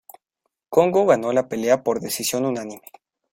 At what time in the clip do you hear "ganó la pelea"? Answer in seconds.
1.05-1.83